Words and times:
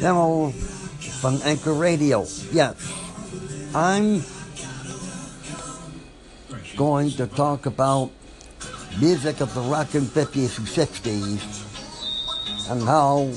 Hello 0.00 0.50
from 1.20 1.40
Anchor 1.42 1.72
Radio. 1.72 2.24
Yes, 2.52 2.76
I'm 3.74 4.22
going 6.76 7.10
to 7.18 7.26
talk 7.26 7.66
about 7.66 8.12
music 9.00 9.40
of 9.40 9.52
the 9.54 9.60
rockin' 9.60 10.02
50s 10.02 10.58
and 10.58 10.68
60s 10.68 12.70
and 12.70 12.80
how 12.84 13.28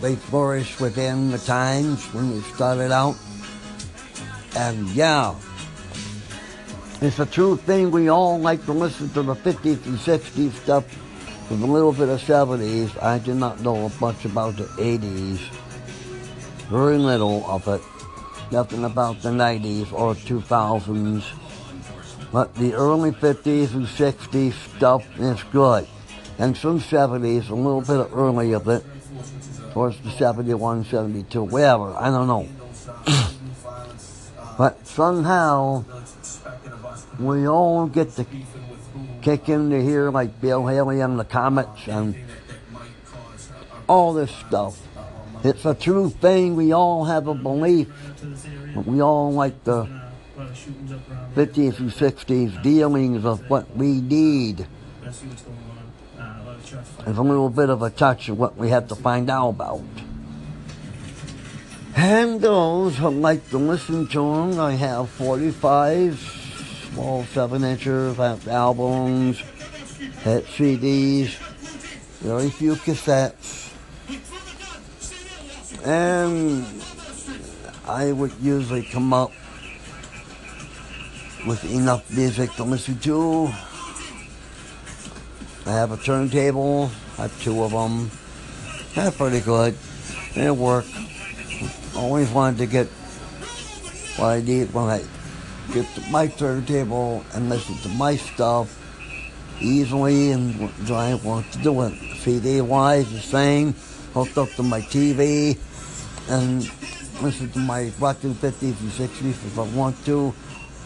they 0.00 0.16
flourished 0.16 0.80
within 0.80 1.30
the 1.30 1.38
times 1.38 2.02
when 2.14 2.32
you 2.32 2.40
started 2.54 2.92
out. 2.92 3.16
And 4.56 4.88
yeah, 4.92 5.34
it's 7.02 7.18
a 7.18 7.26
true 7.26 7.58
thing. 7.58 7.90
We 7.90 8.08
all 8.08 8.38
like 8.38 8.64
to 8.64 8.72
listen 8.72 9.10
to 9.10 9.20
the 9.20 9.34
50s 9.34 9.84
and 9.84 9.98
60s 9.98 10.52
stuff 10.52 10.84
with 11.50 11.60
a 11.60 11.66
little 11.66 11.92
bit 11.92 12.08
of 12.08 12.22
70s. 12.22 12.90
I 13.02 13.18
do 13.18 13.34
not 13.34 13.60
know 13.60 13.92
much 14.00 14.24
about 14.24 14.56
the 14.56 14.64
80s. 14.64 15.40
Very 16.70 16.98
little 16.98 17.44
of 17.46 17.66
it. 17.66 17.82
Nothing 18.52 18.84
about 18.84 19.22
the 19.22 19.30
90s 19.30 19.92
or 19.92 20.14
2000s. 20.14 21.24
But 22.30 22.54
the 22.54 22.74
early 22.74 23.10
50s 23.10 23.74
and 23.74 23.86
60s 23.86 24.52
stuff 24.76 25.04
is 25.18 25.42
good. 25.50 25.88
And 26.38 26.56
some 26.56 26.78
70s, 26.78 27.50
a 27.50 27.54
little 27.56 27.80
bit 27.80 28.08
early 28.14 28.52
of 28.52 28.68
it, 28.68 28.84
towards 29.72 29.98
the 30.02 30.10
71, 30.10 30.84
72, 30.84 31.42
whatever. 31.42 31.92
I 31.96 32.08
don't 32.08 32.28
know. 32.28 32.48
but 34.56 34.86
somehow, 34.86 35.84
we 37.18 37.48
all 37.48 37.88
get 37.88 38.12
to 38.12 38.24
kick 39.22 39.48
into 39.48 39.82
here 39.82 40.12
like 40.12 40.40
Bill 40.40 40.68
Haley 40.68 41.00
and 41.00 41.18
the 41.18 41.24
Comets 41.24 41.88
and 41.88 42.14
all 43.88 44.12
this 44.12 44.30
stuff. 44.30 44.80
It's 45.42 45.64
a 45.64 45.74
true 45.74 46.10
thing. 46.10 46.54
We 46.56 46.72
all 46.72 47.04
have 47.04 47.26
a 47.26 47.34
belief. 47.34 47.88
We 48.84 49.00
all 49.00 49.32
like 49.32 49.64
the 49.64 49.88
50s 51.34 51.78
and 51.78 51.90
60s 51.90 52.62
dealings 52.62 53.24
of 53.24 53.48
what 53.48 53.74
we 53.76 54.00
need. 54.00 54.66
There's 57.04 57.18
a 57.18 57.22
little 57.22 57.48
bit 57.48 57.70
of 57.70 57.82
a 57.82 57.90
touch 57.90 58.28
of 58.28 58.38
what 58.38 58.56
we 58.56 58.68
have 58.68 58.88
to 58.88 58.94
find 58.94 59.30
out 59.30 59.50
about. 59.50 59.82
And 61.96 62.40
those 62.40 62.96
who 62.96 63.08
like 63.10 63.48
to 63.50 63.58
listen 63.58 64.06
to 64.08 64.18
them, 64.18 64.60
I 64.60 64.72
have 64.72 65.10
45 65.10 66.18
small 66.92 67.24
7 67.24 67.64
inchers, 67.64 68.18
I 68.18 68.28
have 68.28 68.48
albums, 68.48 69.42
CDs, 70.24 71.36
very 72.20 72.50
few 72.50 72.74
cassettes. 72.74 73.59
And 75.84 76.64
I 77.86 78.12
would 78.12 78.32
usually 78.40 78.82
come 78.82 79.12
up 79.12 79.32
with 81.46 81.64
enough 81.72 82.10
music 82.10 82.52
to 82.54 82.64
listen 82.64 82.98
to. 83.00 83.48
I 85.66 85.72
have 85.72 85.92
a 85.92 85.96
turntable, 85.96 86.90
I 87.18 87.22
have 87.22 87.42
two 87.42 87.62
of 87.62 87.70
them. 87.70 88.10
They're 88.94 89.10
pretty 89.10 89.40
good. 89.40 89.76
They 90.34 90.50
work. 90.50 90.84
Always 91.96 92.30
wanted 92.30 92.58
to 92.58 92.66
get 92.66 92.86
what 94.16 94.26
I 94.26 94.40
need 94.40 94.72
when 94.74 94.84
I 94.84 95.02
get 95.72 95.86
to 95.94 96.10
my 96.10 96.26
turntable 96.26 97.24
and 97.34 97.48
listen 97.48 97.76
to 97.78 97.88
my 97.90 98.16
stuff 98.16 98.76
easily 99.60 100.32
and 100.32 100.70
I 100.90 101.14
want 101.14 101.50
to 101.52 101.58
do 101.58 101.82
it. 101.82 101.94
CD 102.18 102.60
wise, 102.60 103.10
the 103.10 103.20
same. 103.20 103.74
Hooked 104.14 104.38
up 104.38 104.50
to 104.52 104.62
my 104.62 104.80
TV 104.80 105.56
and 106.30 106.70
listen 107.22 107.50
to 107.50 107.58
my 107.58 107.92
rockin' 107.98 108.34
50s 108.34 108.80
and 108.80 108.90
60s 108.90 109.28
if 109.28 109.58
I 109.58 109.62
want 109.76 110.02
to. 110.06 110.32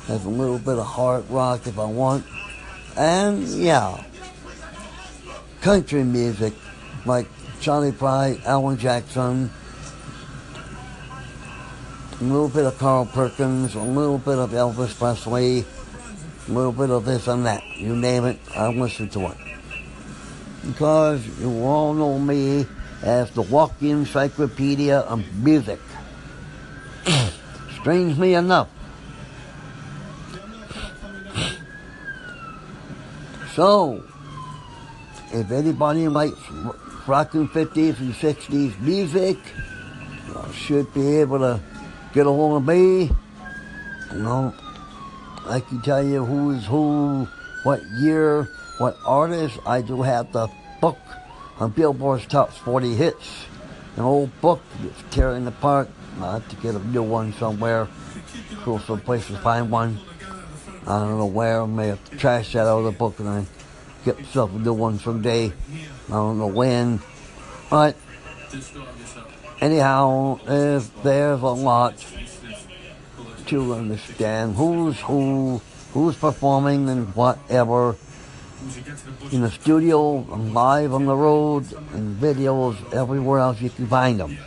Have 0.09 0.27
a 0.27 0.31
little 0.31 0.59
bit 0.59 0.79
of 0.79 0.87
hard 0.87 1.29
rock 1.31 1.67
if 1.67 1.79
I 1.79 1.85
want. 1.85 2.25
And 2.97 3.47
yeah, 3.49 4.03
country 5.61 6.05
music 6.05 6.53
like 7.07 7.27
Charley 7.61 7.93
Pride, 7.93 8.41
Alan 8.45 8.79
Jackson, 8.79 9.51
a 12.21 12.25
little 12.25 12.49
bit 12.49 12.65
of 12.65 12.79
Carl 12.79 13.07
Perkins, 13.07 13.75
a 13.75 13.81
little 13.81 14.19
bit 14.19 14.39
of 14.39 14.51
Elvis 14.51 14.97
Presley, 14.99 15.65
a 16.49 16.53
little 16.53 16.73
bit 16.73 16.91
of 16.91 17.05
this 17.05 17.27
and 17.29 17.47
that. 17.47 17.63
You 17.77 17.97
name 17.97 18.25
it, 18.25 18.39
I 18.55 18.69
listen 18.69 19.09
to 19.11 19.27
it. 19.27 19.37
Because 20.67 21.27
you 21.41 21.51
all 21.65 21.93
know 21.93 22.19
me 22.19 22.67
as 23.05 23.31
the 23.33 23.43
walking 23.43 23.91
encyclopedia 23.91 25.01
of 25.01 25.23
music. 25.37 25.79
Strangely 27.81 28.33
enough. 28.33 28.69
So, 33.55 34.03
if 35.33 35.51
anybody 35.51 36.09
likes 36.09 36.41
rockin' 37.07 37.47
50s 37.49 38.01
and 38.01 38.15
60s 38.15 38.81
music, 38.81 39.37
should 40.55 40.93
be 40.95 41.19
able 41.19 41.39
to 41.39 41.61
get 42.15 42.27
a 42.27 42.31
hold 42.31 42.57
of 42.57 42.67
me. 42.67 43.11
You 44.13 44.19
know, 44.19 44.55
I 45.47 45.61
can 45.61 45.83
tell 45.83 46.03
you 46.03 46.25
who's 46.25 46.65
who, 46.65 47.29
what 47.65 47.83
year, 47.99 48.49
what 48.79 48.97
artist. 49.05 49.59
I 49.67 49.83
do 49.83 50.01
have 50.03 50.33
the 50.33 50.49
book 50.81 50.99
on 51.59 51.71
Billboard's 51.71 52.27
Top 52.27 52.53
40 52.53 52.95
Hits. 52.95 53.47
An 53.97 54.03
old 54.03 54.41
book 54.41 54.61
that's 54.81 55.15
tearing 55.15 55.47
apart. 55.47 55.89
I 56.21 56.35
have 56.35 56.49
to 56.49 56.57
get 56.57 56.75
a 56.75 56.81
new 56.89 57.03
one 57.03 57.33
somewhere. 57.35 57.89
Go 58.65 58.79
someplace 58.79 59.27
to 59.29 59.37
find 59.39 59.71
one. 59.71 60.01
I 60.87 60.99
don't 60.99 61.19
know 61.19 61.27
where. 61.27 61.63
I 61.63 61.67
may 61.67 61.89
have 61.89 62.05
to 62.11 62.17
trash 62.17 62.53
that 62.53 62.65
the 62.65 62.95
book 62.97 63.21
and 63.21 63.29
I 63.29 63.47
get 64.05 64.19
myself 64.19 64.55
a 64.55 64.59
new 64.59 64.73
one 64.73 64.99
someday. 64.99 65.53
I 66.09 66.11
don't 66.11 66.39
know 66.39 66.49
when. 66.49 67.01
But 67.71 67.97
anyhow, 69.61 70.41
there's, 70.45 70.89
there's 71.03 71.41
a 71.41 71.47
lot 71.47 72.05
to 73.47 73.75
understand 73.75 74.57
who's 74.57 74.99
who, 75.01 75.61
who's 75.93 76.17
performing 76.17 76.89
and 76.89 77.15
whatever. 77.15 77.97
In 79.31 79.43
the 79.43 79.51
studio, 79.51 80.21
live 80.53 80.95
on 80.95 81.05
the 81.05 81.15
road, 81.15 81.71
and 81.93 82.17
videos 82.19 82.77
everywhere 82.95 83.41
else 83.41 83.61
you 83.61 83.69
can 83.69 83.87
find 83.87 84.21
them. 84.21 84.39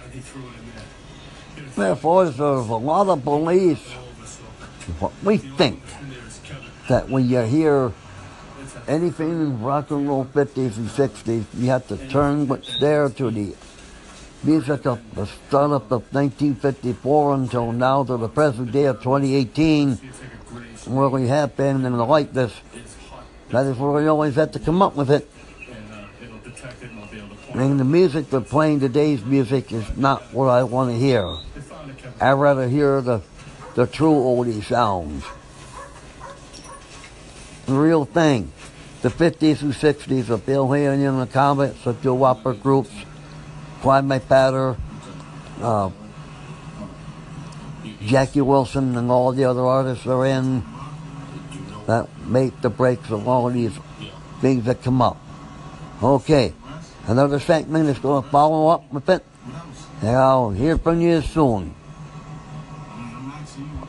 Therefore, 1.76 2.26
there's 2.26 2.40
a 2.40 2.76
lot 2.76 3.08
of 3.08 3.24
beliefs, 3.24 3.88
what 5.00 5.12
we 5.24 5.38
think, 5.38 5.82
that 6.90 7.10
when 7.10 7.30
you 7.30 7.42
hear 7.42 7.92
anything 8.88 9.30
in 9.30 9.62
rock 9.62 9.92
and 9.92 10.08
roll 10.08 10.26
50s 10.26 10.78
and 10.78 10.90
60s, 10.90 11.46
you 11.56 11.70
have 11.70 11.88
to 11.88 11.98
turn 12.08 12.48
what's 12.48 12.80
there 12.80 13.10
to 13.10 13.30
the 13.30 13.56
music 14.44 14.86
of 14.86 15.00
the 15.14 15.26
start 15.26 15.72
of 15.72 15.92
1954 15.92 17.34
until 17.36 17.72
now 17.72 18.04
to 18.04 18.18
the 18.18 18.30
present 18.30 18.72
day 18.72 18.86
of 18.86 19.02
2018, 19.04 19.98
where 20.86 21.10
we 21.10 21.28
have 21.28 21.56
been 21.56 21.86
and 21.86 21.98
like 22.00 22.34
this. 22.34 22.54
That 23.50 23.66
is 23.66 23.78
where 23.78 23.92
we 23.92 24.08
always 24.08 24.36
have 24.36 24.52
to 24.54 24.60
come 24.60 24.82
up 24.82 24.96
with 24.96 25.10
it. 25.10 25.30
And 27.54 27.80
the 27.80 27.86
music 27.86 28.30
they're 28.30 28.42
playing 28.42 28.82
today's 28.82 29.24
music 29.24 29.72
is 29.72 29.98
not 29.98 30.22
what 30.34 30.48
I 30.48 30.64
want 30.64 30.92
to 30.92 30.98
hear. 30.98 31.26
I'd 32.20 32.34
rather 32.34 32.68
hear 32.68 33.02
the, 33.02 33.22
the 33.76 33.88
true 33.88 34.14
oldie 34.14 34.64
sounds. 34.64 35.24
The 37.66 37.74
real 37.74 38.06
thing. 38.06 38.52
The 39.02 39.10
50s 39.10 39.62
and 39.62 39.74
60s 39.74 40.30
of 40.30 40.46
Bill 40.46 40.72
Haley 40.72 41.06
and 41.06 41.22
the 41.22 41.28
Comets, 41.28 41.84
the 41.84 41.94
Joe 41.94 42.16
Whopper 42.16 42.54
groups, 42.54 42.92
Clyde 43.82 44.04
McPhatter, 44.04 44.78
uh, 45.62 45.92
Jackie 48.02 48.42
Wilson, 48.42 48.98
and 48.98 49.10
all 49.10 49.32
the 49.32 49.46
other 49.46 49.66
artists 49.66 50.06
are 50.08 50.26
in 50.26 50.64
that 51.86 52.10
make 52.28 52.62
the 52.62 52.70
breaks 52.70 53.10
of 53.10 53.28
all 53.28 53.50
these 53.50 53.78
things 54.42 54.66
that 54.66 54.84
come 54.84 55.02
up. 55.02 55.18
Okay, 56.02 56.54
another 57.08 57.40
segment 57.40 57.90
is 57.90 57.98
going 58.00 58.24
to 58.24 58.30
follow 58.30 58.68
up 58.68 58.92
with 58.92 59.10
it, 59.10 59.24
and 60.02 60.16
I'll 60.16 60.52
hear 60.52 60.78
from 60.78 61.02
you 61.02 61.22
soon. 61.22 61.74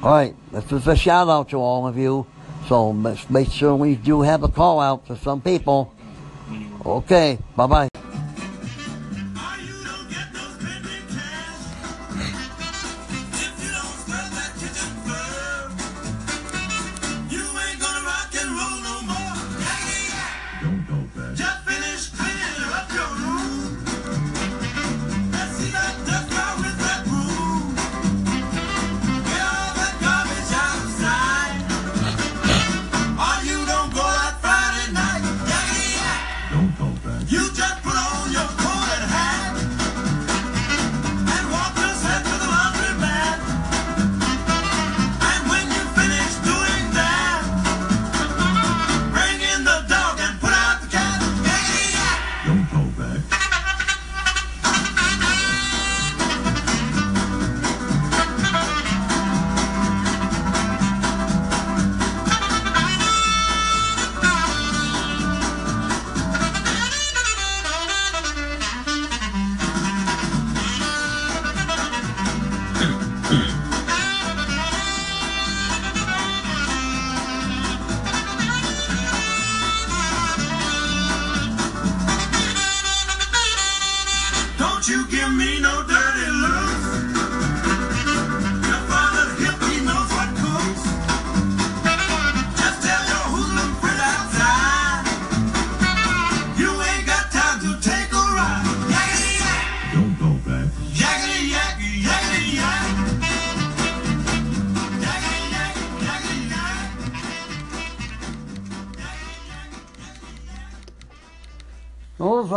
All 0.02 0.10
right, 0.10 0.34
this 0.52 0.70
is 0.72 0.86
a 0.86 0.96
shout 0.96 1.28
out 1.28 1.50
to 1.50 1.56
all 1.56 1.86
of 1.86 1.98
you, 1.98 2.26
so 2.66 2.92
make 2.92 3.50
sure 3.50 3.74
we 3.74 3.96
do 3.96 4.22
have 4.22 4.42
a 4.42 4.48
call 4.48 4.80
out 4.80 5.06
to 5.08 5.16
some 5.18 5.40
people. 5.40 5.92
Okay, 6.86 7.38
bye 7.56 7.66
bye. 7.66 7.87
you 84.88 85.06
give 85.08 85.34
me 85.34 85.60
no 85.60 85.77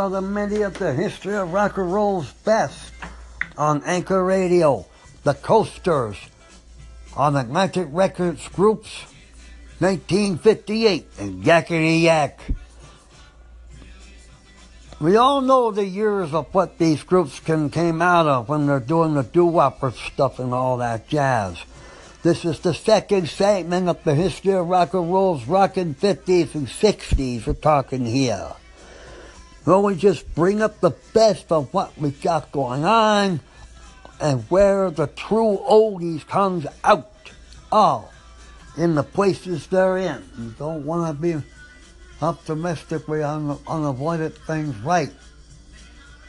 are 0.01 0.09
the 0.09 0.19
many 0.19 0.63
of 0.63 0.79
the 0.79 0.91
history 0.91 1.35
of 1.35 1.53
rock 1.53 1.77
and 1.77 1.93
roll's 1.93 2.31
best 2.43 2.91
on 3.55 3.83
Anchor 3.83 4.25
Radio, 4.25 4.83
the 5.21 5.35
Coasters, 5.35 6.17
on 7.15 7.35
Atlantic 7.35 7.87
Records 7.91 8.47
Groups, 8.47 9.03
1958, 9.77 11.05
and 11.19 11.43
Yakety 11.43 12.01
Yak. 12.01 12.39
We 14.99 15.17
all 15.17 15.41
know 15.41 15.69
the 15.69 15.85
years 15.85 16.33
of 16.33 16.51
what 16.51 16.79
these 16.79 17.03
groups 17.03 17.39
can 17.39 17.69
came 17.69 18.01
out 18.01 18.25
of 18.25 18.49
when 18.49 18.65
they're 18.65 18.79
doing 18.79 19.13
the 19.13 19.21
doo-wop 19.21 19.83
stuff 19.93 20.39
and 20.39 20.51
all 20.51 20.77
that 20.77 21.09
jazz. 21.09 21.59
This 22.23 22.43
is 22.43 22.59
the 22.61 22.73
second 22.73 23.29
segment 23.29 23.87
of 23.87 24.03
the 24.03 24.15
history 24.15 24.53
of 24.53 24.67
rock 24.67 24.95
and 24.95 25.13
roll's 25.13 25.45
rockin' 25.45 25.93
50s 25.93 26.55
and 26.55 26.65
60s 26.65 27.45
we're 27.45 27.53
talking 27.53 28.07
here. 28.07 28.53
Well, 29.65 29.83
we 29.83 29.95
just 29.95 30.33
bring 30.33 30.61
up 30.61 30.79
the 30.79 30.95
best 31.13 31.51
of 31.51 31.73
what 31.73 31.97
we've 31.97 32.19
got 32.21 32.51
going 32.51 32.83
on 32.83 33.39
and 34.19 34.43
where 34.49 34.89
the 34.89 35.07
true 35.07 35.59
oldies 35.69 36.25
comes 36.27 36.65
out. 36.83 37.07
All 37.71 38.11
in 38.77 38.95
the 38.95 39.03
places 39.03 39.67
they're 39.67 39.97
in. 39.97 40.23
You 40.37 40.53
don't 40.57 40.85
want 40.85 41.15
to 41.15 41.21
be 41.21 41.41
optimistically 42.21 43.23
un- 43.23 43.59
unavoided 43.67 44.37
things 44.45 44.75
right. 44.77 45.11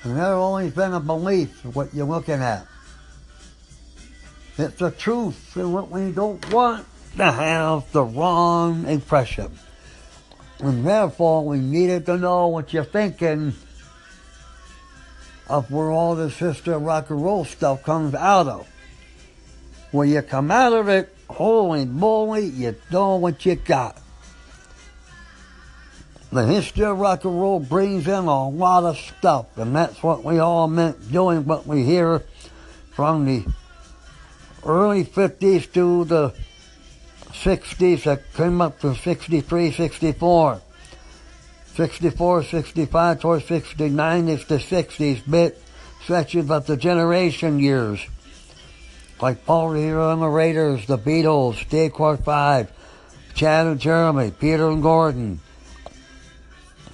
And 0.02 0.16
there's 0.16 0.26
always 0.26 0.72
been 0.72 0.92
a 0.92 1.00
belief 1.00 1.64
of 1.64 1.76
what 1.76 1.94
you're 1.94 2.06
looking 2.06 2.40
at. 2.40 2.66
It's 4.58 4.78
the 4.78 4.90
truth, 4.90 5.56
and 5.56 5.72
what 5.72 5.90
we 5.90 6.12
don't 6.12 6.52
want 6.52 6.86
to 7.16 7.30
have 7.30 7.90
the 7.92 8.02
wrong 8.02 8.86
impression. 8.86 9.50
And 10.62 10.86
therefore, 10.86 11.44
we 11.44 11.58
needed 11.58 12.06
to 12.06 12.16
know 12.16 12.46
what 12.46 12.72
you're 12.72 12.84
thinking 12.84 13.52
of 15.48 15.70
where 15.72 15.90
all 15.90 16.14
this 16.14 16.38
history 16.38 16.72
of 16.72 16.82
rock 16.82 17.10
and 17.10 17.22
roll 17.22 17.44
stuff 17.44 17.82
comes 17.82 18.14
out 18.14 18.46
of. 18.46 18.68
When 19.90 20.08
you 20.08 20.22
come 20.22 20.52
out 20.52 20.72
of 20.72 20.88
it, 20.88 21.14
holy 21.28 21.84
moly, 21.84 22.46
you 22.46 22.76
know 22.92 23.16
what 23.16 23.44
you 23.44 23.56
got. 23.56 24.00
The 26.30 26.46
history 26.46 26.84
of 26.84 26.98
rock 26.98 27.24
and 27.24 27.38
roll 27.38 27.58
brings 27.58 28.06
in 28.06 28.14
a 28.14 28.48
lot 28.48 28.84
of 28.84 28.96
stuff, 28.96 29.58
and 29.58 29.74
that's 29.74 30.00
what 30.00 30.22
we 30.22 30.38
all 30.38 30.68
meant 30.68 31.10
doing 31.10 31.44
what 31.44 31.66
we 31.66 31.84
hear 31.84 32.22
from 32.92 33.26
the 33.26 33.44
early 34.64 35.04
50s 35.04 35.70
to 35.72 36.04
the 36.04 36.32
60s 37.32 38.04
that 38.04 38.32
came 38.34 38.60
up 38.60 38.80
to 38.80 38.94
63, 38.94 39.72
64. 39.72 40.60
64, 41.74 42.42
65, 42.44 43.20
towards 43.20 43.46
69 43.46 44.28
is 44.28 44.44
the 44.44 44.58
60s 44.58 45.30
bit 45.30 45.62
stretches 46.02 46.50
of 46.50 46.66
the 46.66 46.76
generation 46.76 47.58
years. 47.58 48.04
Like 49.20 49.46
Paul 49.46 49.70
Revere 49.70 50.12
and 50.12 50.20
the 50.20 50.28
Raiders, 50.28 50.86
the 50.86 50.98
Beatles, 50.98 51.66
Dave 51.68 51.94
Clark 51.94 52.24
5, 52.24 52.72
Chad 53.34 53.66
and 53.66 53.80
Jeremy, 53.80 54.32
Peter 54.32 54.68
and 54.68 54.82
Gordon, 54.82 55.40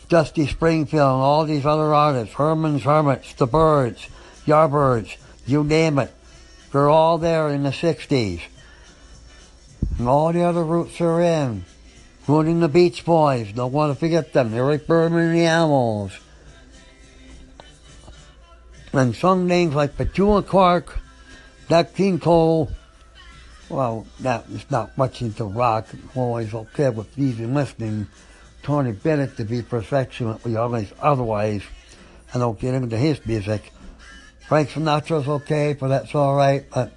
Dusty 0.09 0.47
Springfield, 0.47 1.15
and 1.15 1.23
all 1.23 1.45
these 1.45 1.67
other 1.67 1.93
artists, 1.93 2.35
Herman's 2.35 2.83
Hermits, 2.83 3.33
the 3.35 3.47
Byrds, 3.47 4.09
Yardbirds, 4.47 5.17
you 5.47 5.65
name 5.65 5.99
it. 5.99 6.13
They're 6.71 6.89
all 6.89 7.19
there 7.19 7.49
in 7.49 7.63
the 7.63 7.71
60s. 7.71 8.43
And 9.99 10.09
all 10.09 10.33
the 10.33 10.43
other 10.43 10.65
roots 10.65 11.01
are 11.01 11.21
in, 11.21 11.65
including 12.21 12.61
the 12.61 12.69
Beach 12.69 13.05
Boys. 13.05 13.53
Don't 13.53 13.73
want 13.73 13.93
to 13.93 13.99
forget 13.99 14.33
them. 14.33 14.55
Eric 14.55 14.87
Burdon 14.87 15.19
and 15.19 15.35
the 15.35 15.45
Animals. 15.45 16.13
And 18.93 19.15
some 19.15 19.47
names 19.47 19.75
like 19.75 19.97
Petula 19.97 20.47
Clark, 20.47 20.99
King 21.95 22.19
Cole. 22.19 22.71
Well, 23.69 24.07
that 24.21 24.49
is 24.49 24.71
not 24.71 24.97
much 24.97 25.21
into 25.21 25.45
rock. 25.45 25.87
Always 26.15 26.55
okay 26.55 26.89
with 26.89 27.19
easy 27.19 27.45
listening. 27.45 28.07
Tony 28.63 28.93
Bennett 28.93 29.37
to 29.37 29.45
be 29.45 29.63
perfectionately 29.63 30.57
always 30.57 30.93
otherwise. 31.01 31.63
I 32.35 32.39
don't 32.39 32.59
get 32.59 32.75
into 32.75 32.97
his 32.97 33.25
music. 33.27 33.73
Frank 34.47 34.71
Sinatra's 34.71 35.29
okay, 35.29 35.77
but 35.79 35.89
that's 35.89 36.15
all 36.15 36.35
right. 36.35 36.65
But 36.71 36.93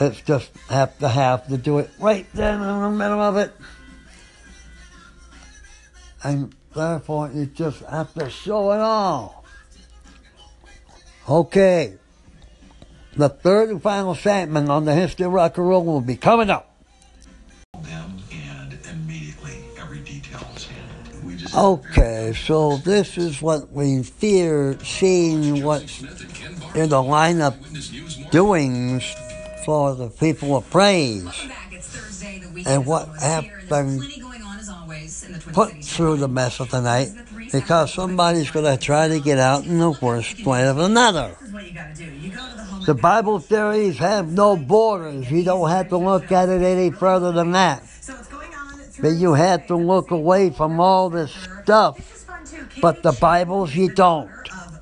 it's 0.00 0.20
just 0.22 0.50
have 0.68 0.98
to 0.98 1.08
have 1.08 1.46
to 1.48 1.56
do 1.56 1.78
it 1.78 1.90
right 2.00 2.26
then 2.34 2.60
in 2.60 2.80
the 2.82 2.90
middle 2.90 3.20
of 3.20 3.36
it. 3.36 3.52
And 6.22 6.54
therefore, 6.74 7.30
you 7.32 7.46
just 7.46 7.80
have 7.82 8.12
to 8.14 8.30
show 8.30 8.72
it 8.72 8.80
all. 8.80 9.44
Okay. 11.28 11.94
The 13.16 13.28
third 13.28 13.70
and 13.70 13.82
final 13.82 14.14
segment 14.14 14.68
on 14.70 14.84
the 14.84 14.94
history 14.94 15.26
of 15.26 15.32
rock 15.32 15.56
and 15.56 15.68
roll 15.68 15.84
will 15.84 16.00
be 16.00 16.16
coming 16.16 16.50
up. 16.50 16.74
them 17.82 18.18
and 18.32 18.78
immediately 18.90 19.64
every 19.78 20.00
detail 20.00 20.44
is. 20.56 20.68
We 21.22 21.36
just 21.36 21.54
Okay, 21.54 22.34
so 22.34 22.78
this 22.78 23.16
is 23.16 23.40
what 23.40 23.70
we 23.70 24.02
fear 24.02 24.78
seeing 24.82 25.62
what's 25.62 26.02
in 26.74 26.88
the 26.88 27.02
lineup 27.02 27.54
doings 28.30 29.14
for 29.64 29.94
the 29.94 30.08
people 30.08 30.56
of 30.56 30.68
praise. 30.70 31.24
Welcome 31.24 31.48
back. 31.48 31.72
It's 31.72 31.88
Thursday. 31.88 32.38
The 32.40 32.48
weekend 32.48 32.74
And 32.74 32.86
what 32.86 33.08
almost 33.08 33.22
here, 33.22 33.30
and 33.30 33.32
happened 33.32 33.90
there's 33.90 33.96
plenty 33.98 34.20
going 34.20 34.42
on 34.42 34.58
as 34.58 34.68
always 34.68 35.24
in 35.24 35.32
the 35.32 35.38
Twin 35.38 35.54
Put 35.54 35.84
through 35.84 36.16
the 36.18 36.28
mess 36.28 36.60
of 36.60 36.70
the 36.70 36.80
night 36.80 37.08
because 37.52 37.94
somebody's 37.94 38.50
going 38.50 38.64
to 38.64 38.82
try 38.82 39.08
to 39.08 39.20
get 39.20 39.38
out 39.38 39.64
in 39.64 39.78
the 39.78 39.90
worst 40.02 40.44
way 40.44 40.68
of 40.68 40.78
another. 40.78 41.34
This 41.40 41.48
is 41.48 41.54
what 41.54 41.66
you 41.66 41.72
got 41.72 41.94
to 41.94 42.04
do. 42.04 42.12
You 42.12 42.30
go 42.30 42.36
to 42.36 42.86
the 42.86 42.94
Bible 42.94 43.38
theories 43.38 43.96
have 43.98 44.30
no 44.30 44.56
borders. 44.56 45.30
You 45.30 45.42
don't 45.42 45.70
have 45.70 45.88
to 45.88 45.96
look 45.96 46.30
at 46.30 46.48
it 46.50 46.60
any 46.62 46.90
further 46.90 47.32
than 47.32 47.52
that. 47.52 47.82
So 48.02 48.14
it's 48.14 48.28
going 48.28 48.52
on 48.54 48.78
But 49.00 49.12
you 49.12 49.32
have 49.32 49.66
to 49.68 49.76
look 49.76 50.10
away 50.10 50.50
from 50.50 50.80
all 50.80 51.08
this 51.08 51.32
stuff. 51.62 51.96
This 51.96 52.14
is 52.16 52.24
fun 52.24 52.44
too. 52.44 52.80
But 52.82 53.02
the 53.02 53.12
Bibles, 53.12 53.74
you 53.74 53.88
don't. 53.88 54.30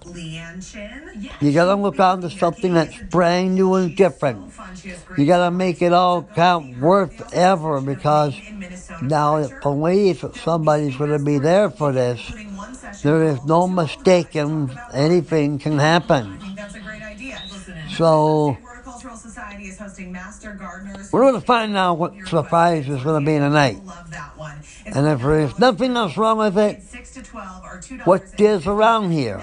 Leanne. 0.04 1.42
You 1.42 1.52
got 1.52 1.66
to 1.66 1.74
look 1.74 1.98
onto 2.00 2.28
something 2.28 2.74
that's 2.74 2.96
brand 3.10 3.54
new 3.54 3.74
and 3.74 3.96
different. 3.96 4.52
You 5.16 5.26
got 5.26 5.44
to 5.44 5.50
make 5.50 5.82
it 5.82 5.92
all 5.92 6.22
count 6.22 6.78
worth 6.78 7.32
ever 7.34 7.80
because 7.80 8.34
now 9.02 9.46
believes 9.62 10.22
that 10.22 10.36
somebody's 10.36 10.96
to 10.96 11.18
be 11.18 11.38
there 11.38 11.70
for 11.70 11.92
this. 11.92 12.20
There 13.02 13.22
is 13.24 13.44
no 13.44 13.66
mistaking 13.66 14.70
anything 14.92 15.58
can 15.58 15.78
happen. 15.78 16.38
So 17.90 18.56
Society 19.22 19.66
is 19.66 19.78
hosting 19.78 20.10
Master 20.10 20.52
Gardeners. 20.52 21.12
we're 21.12 21.20
going 21.20 21.34
to 21.34 21.40
find 21.40 21.76
out 21.76 21.94
what 21.96 22.12
surprise 22.26 22.88
is 22.88 23.04
going 23.04 23.24
to 23.24 23.30
be 23.30 23.38
tonight. 23.38 23.80
Love 23.84 24.10
that 24.10 24.36
one. 24.36 24.58
And 24.84 25.06
if 25.06 25.20
there's 25.20 25.56
nothing 25.60 25.96
else 25.96 26.16
wrong 26.16 26.38
with 26.38 26.58
it, 26.58 26.82
six 26.82 27.14
to 27.14 27.22
twelve 27.22 27.62
or 27.64 27.80
two 27.80 27.98
dollars. 27.98 28.06
what 28.06 28.40
is 28.40 28.66
around 28.66 29.12
here? 29.12 29.38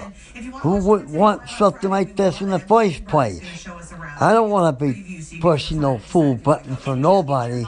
Who 0.60 0.84
would 0.86 1.08
want 1.08 1.48
something 1.48 1.88
like 1.88 2.14
this 2.14 2.42
in 2.42 2.50
the 2.50 2.58
first 2.58 3.06
place? 3.06 3.66
I 4.20 4.34
don't 4.34 4.50
want 4.50 4.78
to 4.78 4.84
be 4.84 5.24
pushing 5.40 5.80
no 5.80 5.96
fool 5.96 6.34
button 6.34 6.76
for 6.76 6.94
nobody. 6.94 7.64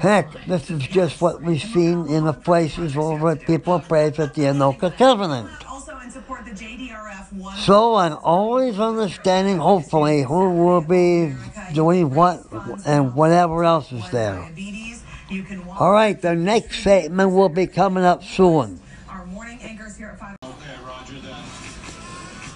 Heck, 0.00 0.32
this 0.46 0.70
is 0.70 0.82
just 0.82 1.20
what 1.20 1.40
we've 1.40 1.62
seen 1.62 2.08
in 2.08 2.24
the 2.24 2.32
places 2.32 2.96
over 2.96 3.30
at 3.30 3.42
People 3.46 3.78
Praise 3.78 4.18
at 4.18 4.34
the 4.34 4.42
Anoka 4.42 4.96
Covenant. 4.96 5.50
Also 5.68 5.96
in 6.00 6.10
support 6.10 6.44
the 6.44 6.50
JDRF 6.50 7.32
one. 7.32 7.35
So 7.58 7.96
I'm 7.96 8.16
always 8.22 8.78
understanding, 8.78 9.58
hopefully, 9.58 10.22
who 10.22 10.50
will 10.50 10.80
be 10.80 11.34
doing 11.72 12.14
what 12.14 12.44
and 12.84 13.14
whatever 13.14 13.64
else 13.64 13.92
is 13.92 14.08
there. 14.10 14.50
All 15.78 15.92
right, 15.92 16.20
the 16.20 16.34
next 16.34 16.82
segment 16.82 17.32
will 17.32 17.48
be 17.48 17.66
coming 17.66 18.04
up 18.04 18.22
soon. 18.22 18.80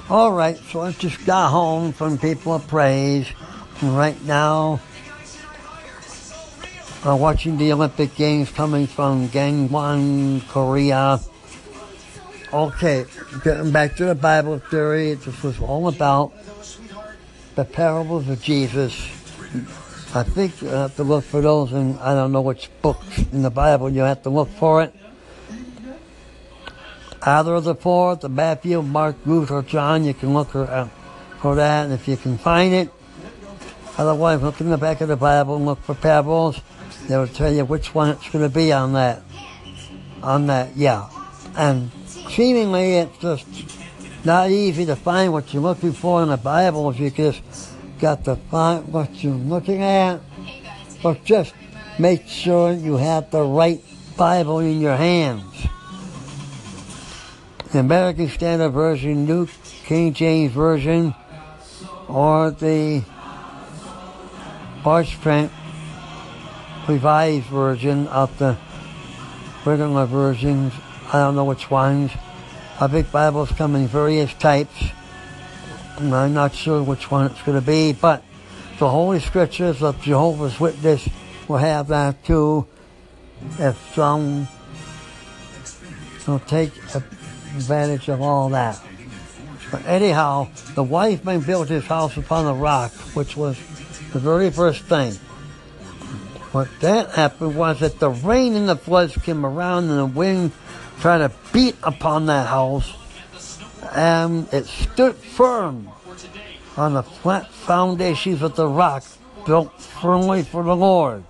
All 0.08 0.32
right, 0.32 0.56
so 0.56 0.80
I 0.80 0.92
just 0.92 1.24
got 1.24 1.50
home 1.50 1.92
from 1.92 2.18
People 2.18 2.54
of 2.54 2.66
Praise. 2.66 3.28
And 3.80 3.96
right 3.96 4.20
now, 4.24 4.80
I'm 7.04 7.18
watching 7.20 7.56
the 7.56 7.72
Olympic 7.72 8.14
Games 8.14 8.50
coming 8.50 8.86
from 8.86 9.28
Gangwon, 9.28 10.46
Korea. 10.48 11.20
Okay, 12.52 13.06
getting 13.44 13.70
back 13.70 13.94
to 13.94 14.06
the 14.06 14.14
Bible 14.16 14.58
theory, 14.58 15.14
this 15.14 15.40
was 15.40 15.60
all 15.60 15.86
about 15.86 16.32
the 17.54 17.64
parables 17.64 18.28
of 18.28 18.42
Jesus. 18.42 18.92
I 20.16 20.24
think 20.24 20.60
you 20.60 20.66
have 20.66 20.96
to 20.96 21.04
look 21.04 21.22
for 21.22 21.40
those 21.40 21.72
in, 21.72 21.96
I 21.98 22.12
don't 22.12 22.32
know 22.32 22.40
which 22.40 22.68
books 22.82 23.18
in 23.32 23.42
the 23.42 23.50
Bible, 23.50 23.88
you 23.88 24.00
have 24.00 24.24
to 24.24 24.30
look 24.30 24.48
for 24.48 24.82
it. 24.82 24.92
Either 27.22 27.54
of 27.54 27.62
the 27.62 27.76
four, 27.76 28.16
the 28.16 28.28
Matthew, 28.28 28.82
Mark, 28.82 29.14
Ruth, 29.24 29.52
or 29.52 29.62
John, 29.62 30.02
you 30.02 30.12
can 30.12 30.34
look 30.34 30.48
for, 30.48 30.90
for 31.38 31.54
that, 31.54 31.84
and 31.84 31.92
if 31.92 32.08
you 32.08 32.16
can 32.16 32.36
find 32.36 32.74
it. 32.74 32.90
Otherwise, 33.96 34.42
look 34.42 34.60
in 34.60 34.70
the 34.70 34.76
back 34.76 35.00
of 35.00 35.06
the 35.06 35.16
Bible 35.16 35.54
and 35.54 35.66
look 35.66 35.80
for 35.82 35.94
parables. 35.94 36.60
They 37.06 37.16
will 37.16 37.28
tell 37.28 37.52
you 37.52 37.64
which 37.64 37.94
one 37.94 38.08
it's 38.08 38.28
going 38.28 38.42
to 38.42 38.52
be 38.52 38.72
on 38.72 38.94
that. 38.94 39.22
On 40.24 40.48
that, 40.48 40.76
yeah. 40.76 41.08
And 41.54 41.92
seemingly 42.30 42.94
it's 42.94 43.18
just 43.18 43.46
not 44.24 44.50
easy 44.50 44.86
to 44.86 44.96
find 44.96 45.32
what 45.32 45.52
you're 45.52 45.62
looking 45.62 45.92
for 45.92 46.22
in 46.22 46.28
the 46.28 46.36
Bible 46.36 46.90
if 46.90 47.00
you 47.00 47.10
just 47.10 47.42
got 47.98 48.24
to 48.24 48.36
find 48.36 48.86
what 48.92 49.22
you're 49.22 49.32
looking 49.34 49.82
at. 49.82 50.20
But 51.02 51.24
just 51.24 51.54
make 51.98 52.26
sure 52.26 52.72
you 52.72 52.96
have 52.96 53.30
the 53.30 53.42
right 53.42 53.82
Bible 54.16 54.60
in 54.60 54.80
your 54.80 54.96
hands. 54.96 55.44
The 57.72 57.80
American 57.80 58.28
Standard 58.28 58.70
Version, 58.70 59.24
New 59.26 59.48
King 59.84 60.12
James 60.12 60.52
Version, 60.52 61.14
or 62.08 62.50
the 62.50 63.04
large 64.84 65.20
print 65.20 65.52
revised 66.88 67.46
version 67.46 68.08
of 68.08 68.36
the 68.38 68.56
regular 69.64 70.06
versions. 70.06 70.72
I 71.12 71.14
don't 71.14 71.34
know 71.34 71.44
which 71.44 71.68
ones. 71.68 72.12
I 72.80 72.86
think 72.86 73.10
Bibles 73.10 73.50
come 73.50 73.74
in 73.74 73.88
various 73.88 74.32
types. 74.34 74.90
And 75.96 76.14
I'm 76.14 76.32
not 76.32 76.54
sure 76.54 76.84
which 76.84 77.10
one 77.10 77.26
it's 77.26 77.42
going 77.42 77.58
to 77.58 77.66
be, 77.66 77.92
but 77.92 78.22
the 78.78 78.88
Holy 78.88 79.18
Scriptures 79.18 79.82
of 79.82 80.00
Jehovah's 80.00 80.60
Witness 80.60 81.08
will 81.48 81.56
have 81.56 81.88
that 81.88 82.24
too. 82.24 82.64
If 83.58 83.76
some 83.92 84.46
will 86.28 86.38
take 86.38 86.72
advantage 86.76 88.08
of 88.08 88.22
all 88.22 88.48
that. 88.50 88.80
But 89.72 89.84
anyhow, 89.86 90.48
the 90.76 90.84
wise 90.84 91.24
man 91.24 91.40
built 91.40 91.70
his 91.70 91.86
house 91.86 92.16
upon 92.16 92.46
a 92.46 92.54
rock, 92.54 92.92
which 93.14 93.36
was 93.36 93.56
the 94.12 94.20
very 94.20 94.50
first 94.50 94.82
thing. 94.82 95.14
What 96.52 96.68
that 96.80 97.10
happened 97.10 97.56
was 97.56 97.80
that 97.80 97.98
the 97.98 98.10
rain 98.10 98.54
and 98.54 98.68
the 98.68 98.76
floods 98.76 99.16
came 99.16 99.44
around 99.44 99.90
and 99.90 99.98
the 99.98 100.06
wind 100.06 100.52
tried 101.00 101.18
to 101.18 101.32
beat 101.52 101.76
upon 101.82 102.26
that 102.26 102.46
house 102.46 102.94
and 103.94 104.52
it 104.52 104.66
stood 104.66 105.14
firm 105.16 105.88
on 106.76 106.92
the 106.94 107.02
flat 107.02 107.50
foundations 107.50 108.42
of 108.42 108.54
the 108.54 108.66
rock 108.66 109.02
built 109.46 109.80
firmly 109.80 110.42
for 110.42 110.62
the 110.62 110.76
Lord. 110.76 111.24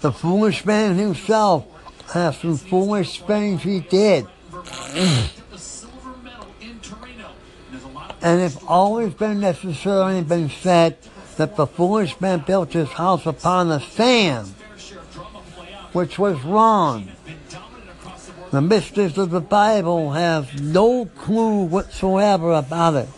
the 0.00 0.12
foolish 0.12 0.64
man 0.64 0.96
himself 0.96 1.66
has 2.12 2.38
some 2.38 2.56
foolish 2.56 3.20
things 3.22 3.62
he 3.62 3.80
did. 3.80 4.26
and 8.22 8.40
it's 8.40 8.62
always 8.68 9.14
been 9.14 9.40
necessarily 9.40 10.22
been 10.22 10.48
said 10.48 10.96
that 11.36 11.56
the 11.56 11.66
foolish 11.66 12.20
man 12.20 12.44
built 12.46 12.72
his 12.72 12.88
house 12.90 13.26
upon 13.26 13.68
the 13.68 13.80
sand, 13.80 14.54
which 15.92 16.18
was 16.18 16.42
wrong. 16.44 17.08
The 18.50 18.60
mysteries 18.60 19.16
of 19.16 19.30
the 19.30 19.40
Bible 19.40 20.12
have 20.12 20.60
no 20.60 21.06
clue 21.06 21.64
whatsoever 21.64 22.52
about 22.52 22.94
it. 22.94 23.08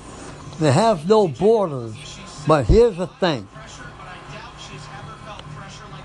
They 0.60 0.72
have 0.72 1.08
no 1.08 1.28
borders. 1.28 1.94
But 2.46 2.66
here's 2.66 2.96
the 2.96 3.06
thing. 3.06 3.48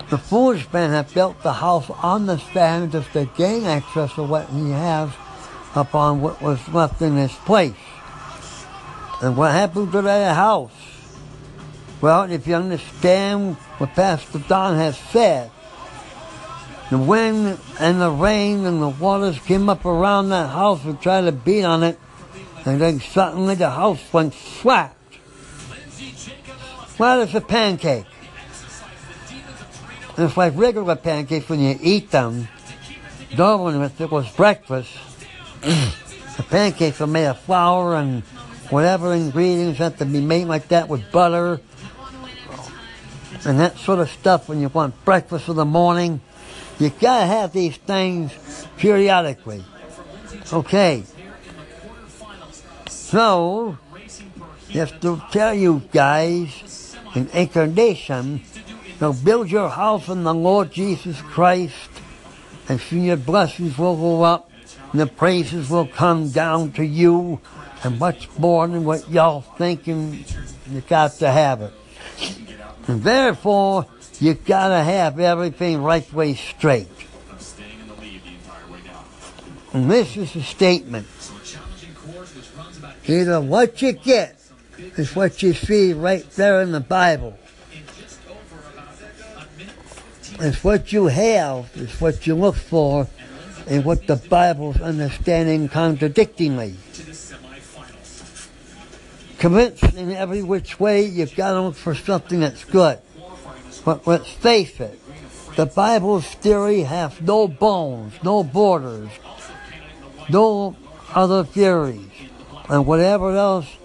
The 0.10 0.18
foolish 0.18 0.72
man 0.72 0.92
had 0.92 1.14
built 1.14 1.44
the 1.44 1.52
house 1.52 1.90
on 1.90 2.28
the 2.28 2.38
just 2.92 3.12
to 3.12 3.30
gain 3.36 3.66
access 3.66 4.14
to 4.14 4.24
what 4.24 4.48
he 4.50 4.72
has 4.72 5.10
upon 5.76 6.22
what 6.22 6.42
was 6.42 6.66
left 6.70 7.02
in 7.02 7.18
his 7.18 7.34
place. 7.34 7.76
And 9.22 9.36
what 9.36 9.52
happened 9.52 9.92
to 9.92 10.02
that 10.04 10.36
house? 10.36 10.72
Well, 12.00 12.32
if 12.32 12.48
you 12.48 12.56
understand 12.56 13.56
what 13.80 13.94
Pastor 13.96 14.40
Don 14.48 14.78
has 14.78 14.98
said, 14.98 15.52
the 16.90 16.98
wind 16.98 17.60
and 17.80 18.02
the 18.02 18.12
rain 18.12 18.66
and 18.66 18.82
the 18.82 18.90
waters 18.90 19.40
came 19.40 19.70
up 19.70 19.86
around 19.86 20.30
that 20.30 20.50
house 20.50 20.84
and 20.86 21.00
tried 21.02 21.22
to 21.22 21.32
beat 21.32 21.64
on 21.64 21.84
it, 21.84 22.00
and 22.66 22.80
then 22.80 23.00
suddenly 23.00 23.56
the 23.56 23.70
house 23.70 24.02
went 24.14 24.34
flat. 24.34 24.96
Flat 26.88 27.20
as 27.20 27.36
a 27.36 27.42
pancake. 27.42 28.06
And 30.16 30.26
it's 30.26 30.38
like 30.38 30.54
regular 30.56 30.96
pancakes 30.96 31.48
when 31.48 31.60
you 31.60 31.78
eat 31.82 32.10
them. 32.10 32.48
Normally, 33.38 33.86
if 33.86 34.02
it 34.02 34.10
was 34.10 34.28
breakfast, 34.32 34.92
the 35.62 36.46
pancakes 36.50 37.02
are 37.02 37.08
made 37.08 37.28
of 37.28 37.40
flour 37.42 37.96
and 37.96 38.24
whatever 38.70 39.14
ingredients 39.14 39.80
have 39.80 39.98
to 39.98 40.06
be 40.06 40.22
made 40.22 40.46
like 40.46 40.70
that 40.70 40.88
with 40.88 41.12
butter 41.12 41.60
and 43.46 43.60
that 43.60 43.78
sort 43.78 44.00
of 44.00 44.10
stuff 44.10 44.50
when 44.50 44.60
you 44.60 44.70
want 44.70 45.06
breakfast 45.06 45.48
in 45.50 45.56
the 45.56 45.66
morning. 45.66 46.20
You 46.80 46.90
gotta 46.92 47.26
have 47.26 47.54
these 47.54 47.78
things 47.78 48.32
periodically. 48.78 49.64
Okay. 50.54 51.04
So, 52.88 53.78
just 54.70 55.02
to 55.02 55.22
tell 55.32 55.54
you 55.54 55.82
guys, 55.92 56.96
in 57.16 57.30
incarnation, 57.30 58.44
so 59.00 59.14
build 59.14 59.50
your 59.50 59.70
house 59.70 60.08
in 60.08 60.24
the 60.24 60.34
Lord 60.34 60.72
Jesus 60.72 61.20
Christ, 61.22 61.90
and 62.70 62.80
soon 62.80 63.06
your 63.06 63.18
blessings 63.18 63.78
will 63.78 63.96
go 63.96 64.24
up, 64.24 64.52
and 64.92 65.02
the 65.02 65.08
praises 65.08 65.70
will 65.70 65.88
come 65.88 66.30
down 66.30 66.74
to 66.74 66.86
you, 66.86 67.40
and 67.84 67.98
much 67.98 68.30
more 68.38 68.68
than 68.68 68.84
what 68.86 69.10
y'all 69.10 69.42
thinking 69.42 70.26
you 70.70 70.82
got 70.82 71.14
to 71.14 71.32
have 71.32 71.62
it. 71.62 71.74
And 72.88 73.04
therefore, 73.04 73.86
you 74.22 74.34
gotta 74.34 74.84
have 74.84 75.20
everything 75.20 75.82
right 75.82 76.12
way 76.14 76.34
straight. 76.34 76.88
And 79.74 79.92
this 79.92 80.18
is 80.18 80.36
a 80.36 80.42
statement. 80.42 81.08
Either 83.06 83.40
what 83.40 83.82
you 83.82 83.92
get 83.94 84.40
is 84.98 85.16
what 85.16 85.42
you 85.44 85.54
see 85.54 85.94
right 85.94 86.30
there 86.32 86.62
in 86.62 86.72
the 86.72 86.80
Bible. 86.80 87.38
It's 90.40 90.64
what 90.64 90.94
you 90.94 91.08
have 91.08 91.72
is 91.76 92.00
what 92.00 92.28
you 92.28 92.36
look 92.36 92.56
for 92.56 93.08
and 93.68 93.84
what 93.84 94.08
the 94.08 94.16
Bible's 94.16 94.80
understanding 94.80 95.68
contradictingly. 95.68 96.76
Convinced 99.40 99.84
in 99.96 100.12
every 100.12 100.42
which 100.42 100.80
way, 100.80 101.06
you've 101.06 101.36
got 101.36 101.54
to 101.54 101.62
look 101.62 101.76
for 101.76 101.94
something 101.94 102.40
that's 102.40 102.64
good. 102.66 103.00
But 103.88 104.06
let's 104.06 104.30
face 104.30 104.82
it, 104.82 105.00
the 105.56 105.66
Bible's 105.66 106.28
theory 106.28 106.82
has 106.82 107.22
no 107.22 107.48
bones, 107.48 108.16
no 108.22 108.44
borders, 108.44 109.08
no 110.28 110.76
other 111.16 111.46
theories. 111.46 112.12
And 112.68 112.86
whatever 112.86 113.34
else, 113.34 113.78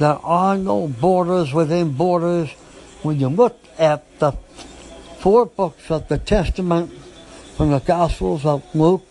there 0.00 0.18
are 0.18 0.58
no 0.58 0.88
borders 0.88 1.54
within 1.54 1.92
borders. 1.92 2.50
When 3.04 3.20
you 3.20 3.28
look 3.28 3.56
at 3.78 4.18
the 4.18 4.32
four 5.20 5.46
books 5.46 5.92
of 5.92 6.08
the 6.08 6.18
Testament 6.18 6.90
from 7.56 7.70
the 7.70 7.78
Gospels 7.78 8.44
of 8.44 8.64
Luke, 8.74 9.06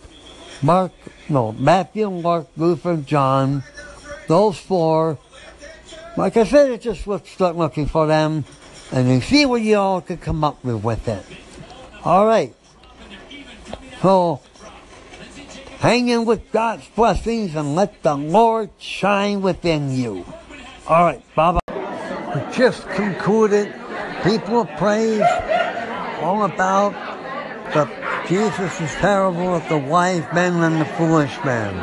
Mark, 0.62 0.92
no, 1.30 1.54
Matthew, 1.54 2.12
Mark, 2.12 2.48
Luke, 2.58 2.84
and 2.84 3.08
John, 3.08 3.64
those 4.28 4.58
four, 4.58 5.18
like 6.18 6.36
I 6.36 6.44
said, 6.44 6.72
it's 6.72 6.84
just 6.84 7.08
let's 7.08 7.30
start 7.30 7.56
looking 7.56 7.86
for 7.86 8.06
them 8.06 8.44
and 8.92 9.08
then 9.08 9.22
see 9.22 9.46
what 9.46 9.62
you 9.62 9.78
all 9.78 10.02
can 10.02 10.18
come 10.18 10.44
up 10.44 10.64
with 10.64 10.84
with 10.84 11.08
it. 11.08 11.24
All 12.04 12.26
right. 12.26 12.54
So, 14.02 14.42
hang 15.80 16.10
in 16.10 16.26
with 16.26 16.52
God's 16.52 16.88
blessings 16.90 17.56
and 17.56 17.76
let 17.76 18.04
the 18.04 18.16
Lord 18.16 18.70
shine 18.78 19.42
within 19.42 19.92
you. 19.92 20.26
All 20.88 21.04
right, 21.04 21.36
bye. 21.36 21.60
We 21.68 22.42
just 22.54 22.88
concluded 22.90 23.74
people 24.24 24.62
of 24.62 24.70
praise 24.78 25.24
all 26.22 26.44
about 26.44 26.94
the 27.74 27.90
Jesus' 28.28 28.82
is 28.82 28.94
parable 28.96 29.56
of 29.56 29.68
the 29.70 29.78
wise 29.78 30.26
man 30.34 30.62
and 30.62 30.82
the 30.82 30.86
foolish 30.86 31.38
man. 31.46 31.74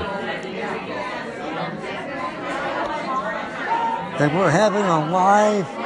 And 4.21 4.39
we're 4.39 4.51
having 4.51 4.85
a 4.85 5.11
live 5.11 5.84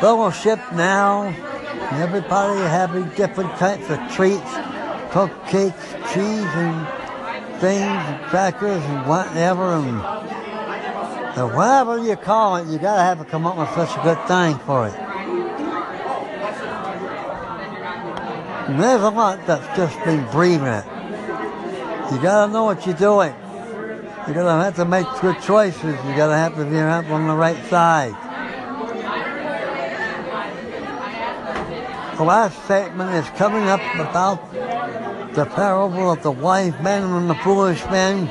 fellowship 0.00 0.58
now. 0.72 1.34
Everybody 1.92 2.60
having 2.60 3.08
different 3.10 3.50
types 3.56 3.88
of 3.90 3.98
treats, 4.12 4.50
cupcakes, 5.10 5.74
cheese, 6.12 6.52
and 6.54 7.60
things, 7.60 7.82
and 7.82 8.22
crackers, 8.26 8.82
and 8.82 9.06
whatever, 9.06 9.74
and, 9.74 10.00
whatever 11.54 11.98
you 11.98 12.16
call 12.16 12.56
it, 12.56 12.66
you 12.66 12.78
gotta 12.78 13.02
have 13.02 13.18
to 13.18 13.24
come 13.24 13.46
up 13.46 13.56
with 13.56 13.68
such 13.70 13.96
a 13.98 14.02
good 14.02 14.18
thing 14.26 14.58
for 14.60 14.88
it. 14.88 14.94
And 18.68 18.80
there's 18.80 19.02
a 19.02 19.10
lot 19.10 19.46
that's 19.46 19.66
just 19.76 20.02
been 20.04 20.28
breathing 20.32 20.66
it. 20.66 20.84
You 22.10 22.20
gotta 22.20 22.52
know 22.52 22.64
what 22.64 22.84
you're 22.84 22.96
doing. 22.96 23.32
You 24.26 24.34
gotta 24.34 24.64
have 24.64 24.76
to 24.76 24.84
make 24.84 25.06
good 25.20 25.40
choices. 25.42 25.84
You 25.84 26.16
gotta 26.16 26.36
have 26.36 26.56
to 26.56 26.64
be 26.64 26.78
on 26.78 27.28
the 27.28 27.36
right 27.36 27.64
side. 27.66 28.16
The 32.16 32.24
last 32.24 32.64
statement 32.64 33.10
is 33.10 33.28
coming 33.36 33.64
up 33.64 33.80
about 33.96 34.50
the 35.34 35.44
parable 35.44 36.12
of 36.12 36.22
the 36.22 36.30
wise 36.30 36.72
man 36.80 37.02
and 37.02 37.28
the 37.28 37.34
foolish 37.34 37.84
man, 37.90 38.22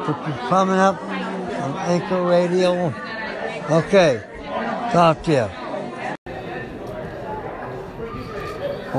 which 0.00 0.34
is 0.34 0.48
coming 0.48 0.74
up 0.74 1.00
on 1.00 1.76
Anchor 1.88 2.24
Radio. 2.24 2.92
Okay, 3.70 4.20
talk 4.92 5.22
to 5.22 5.30
you. 5.30 5.48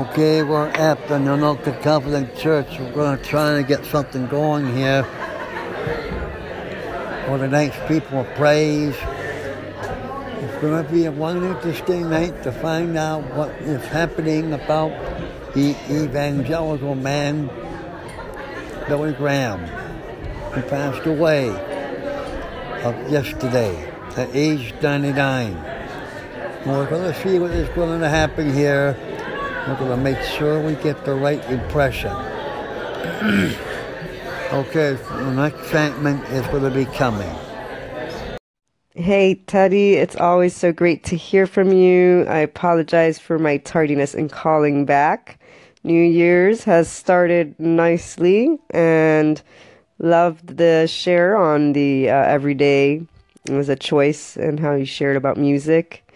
Okay, 0.00 0.42
we're 0.42 0.68
at 0.68 1.06
the 1.08 1.16
Anoka 1.16 1.78
Covenant 1.82 2.34
Church. 2.34 2.78
We're 2.78 2.92
going 2.92 3.18
to 3.18 3.22
try 3.22 3.58
and 3.58 3.66
get 3.66 3.84
something 3.84 4.26
going 4.28 4.74
here 4.74 5.04
for 7.26 7.36
the 7.36 7.48
next 7.48 7.78
people 7.86 8.20
of 8.20 8.34
praise. 8.36 8.96
Be 10.60 11.06
a 11.06 11.10
one 11.10 11.42
interesting 11.42 12.10
night 12.10 12.42
to 12.42 12.52
find 12.52 12.98
out 12.98 13.22
what 13.34 13.48
is 13.62 13.82
happening 13.86 14.52
about 14.52 14.90
the 15.54 15.74
evangelical 15.90 16.94
man, 16.94 17.46
Billy 18.86 19.14
Graham, 19.14 19.60
who 20.52 20.60
passed 20.68 21.06
away 21.06 21.48
of 22.82 23.10
yesterday 23.10 23.74
at 24.16 24.28
age 24.34 24.74
99. 24.82 25.54
And 25.54 26.70
we're 26.70 26.90
going 26.90 27.10
to 27.10 27.18
see 27.22 27.38
what 27.38 27.52
is 27.52 27.70
going 27.70 28.02
to 28.02 28.10
happen 28.10 28.52
here. 28.52 28.94
We're 29.66 29.78
going 29.78 29.92
to 29.92 29.96
make 29.96 30.20
sure 30.20 30.60
we 30.60 30.74
get 30.74 31.06
the 31.06 31.14
right 31.14 31.42
impression. 31.46 32.10
okay, 34.52 34.92
the 34.92 35.32
next 35.32 35.70
segment 35.70 36.22
is 36.28 36.46
going 36.48 36.64
to 36.64 36.70
be 36.70 36.84
coming. 36.84 37.34
Hey, 39.00 39.36
Teddy, 39.36 39.94
it's 39.94 40.14
always 40.14 40.54
so 40.54 40.72
great 40.72 41.04
to 41.04 41.16
hear 41.16 41.46
from 41.46 41.72
you. 41.72 42.26
I 42.28 42.40
apologize 42.40 43.18
for 43.18 43.38
my 43.38 43.56
tardiness 43.56 44.14
in 44.14 44.28
calling 44.28 44.84
back. 44.84 45.40
New 45.82 46.02
Year's 46.02 46.64
has 46.64 46.90
started 46.90 47.58
nicely 47.58 48.58
and 48.68 49.40
loved 49.98 50.58
the 50.58 50.86
share 50.86 51.34
on 51.34 51.72
the 51.72 52.10
uh, 52.10 52.14
everyday. 52.14 53.00
It 53.46 53.52
was 53.52 53.70
a 53.70 53.74
choice 53.74 54.36
and 54.36 54.60
how 54.60 54.74
you 54.74 54.84
shared 54.84 55.16
about 55.16 55.38
music. 55.38 56.06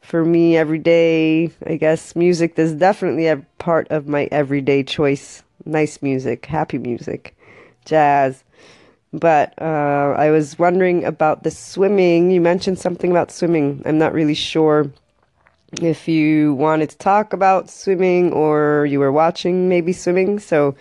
For 0.00 0.24
me, 0.24 0.56
every 0.56 0.78
day, 0.78 1.50
I 1.66 1.76
guess 1.76 2.16
music 2.16 2.58
is 2.58 2.72
definitely 2.72 3.26
a 3.26 3.44
part 3.58 3.88
of 3.90 4.08
my 4.08 4.26
everyday 4.32 4.84
choice. 4.84 5.42
Nice 5.66 6.00
music, 6.00 6.46
happy 6.46 6.78
music, 6.78 7.36
jazz. 7.84 8.42
But 9.18 9.54
uh, 9.60 10.14
I 10.16 10.30
was 10.30 10.58
wondering 10.58 11.04
about 11.04 11.42
the 11.42 11.50
swimming. 11.50 12.30
You 12.30 12.40
mentioned 12.40 12.78
something 12.78 13.10
about 13.10 13.30
swimming. 13.30 13.82
I'm 13.86 13.98
not 13.98 14.12
really 14.12 14.34
sure 14.34 14.90
if 15.80 16.06
you 16.06 16.54
wanted 16.54 16.90
to 16.90 16.98
talk 16.98 17.32
about 17.32 17.70
swimming 17.70 18.32
or 18.32 18.86
you 18.86 19.00
were 19.00 19.12
watching 19.12 19.70
maybe 19.70 19.94
swimming. 19.94 20.38
So 20.38 20.74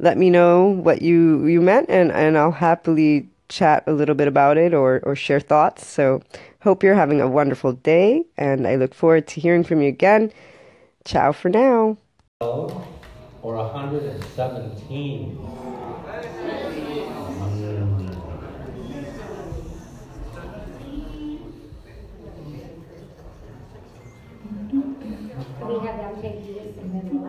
let 0.00 0.18
me 0.18 0.30
know 0.30 0.66
what 0.66 1.00
you, 1.00 1.46
you 1.46 1.60
meant, 1.60 1.88
and, 1.88 2.10
and 2.10 2.36
I'll 2.36 2.50
happily 2.50 3.28
chat 3.48 3.84
a 3.86 3.92
little 3.92 4.16
bit 4.16 4.26
about 4.26 4.58
it 4.58 4.74
or, 4.74 5.00
or 5.04 5.14
share 5.14 5.40
thoughts. 5.40 5.86
So 5.86 6.22
hope 6.60 6.82
you're 6.82 6.94
having 6.94 7.20
a 7.20 7.28
wonderful 7.28 7.72
day, 7.72 8.24
and 8.36 8.66
I 8.66 8.74
look 8.74 8.94
forward 8.94 9.28
to 9.28 9.40
hearing 9.40 9.62
from 9.62 9.80
you 9.80 9.88
again. 9.88 10.32
Ciao 11.04 11.32
for 11.32 11.48
now. 11.48 11.96
or 13.42 13.54
117. 13.54 15.85
We 25.36 25.42
have 25.42 25.98
them 25.98 26.16
take 26.22 26.46
this 26.46 26.78
and 26.78 26.94
then 26.94 27.04
we'll. 27.12 27.28